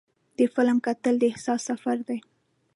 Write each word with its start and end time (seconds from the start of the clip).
د 0.37 0.39
فلم 0.53 0.77
کتل 0.85 1.15
د 1.19 1.23
احساس 1.31 1.61
سفر 1.69 1.97
دی. 2.07 2.19